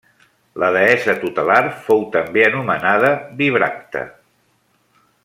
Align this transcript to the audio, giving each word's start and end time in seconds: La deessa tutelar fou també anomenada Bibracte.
La 0.61 0.69
deessa 0.77 1.13
tutelar 1.25 1.59
fou 1.89 2.01
també 2.17 2.45
anomenada 2.47 3.15
Bibracte. 3.43 4.03